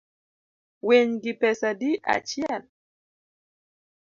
[0.85, 2.63] Winygi pesa adi achiel?